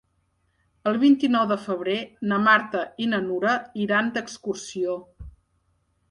El 0.91 0.95
vint-i-nou 1.01 1.43
de 1.49 1.57
febrer 1.65 1.97
na 2.31 2.39
Marta 2.45 2.81
i 3.05 3.09
na 3.11 3.19
Nura 3.25 3.53
iran 3.83 4.09
d'excursió. 4.17 4.97